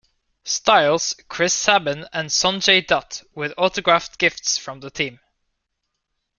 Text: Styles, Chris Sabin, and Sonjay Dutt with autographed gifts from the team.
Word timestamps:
Styles, 0.45 1.13
Chris 1.29 1.53
Sabin, 1.53 2.07
and 2.11 2.29
Sonjay 2.29 2.81
Dutt 2.81 3.21
with 3.35 3.53
autographed 3.55 4.17
gifts 4.17 4.57
from 4.57 4.79
the 4.79 4.89
team. 4.89 5.19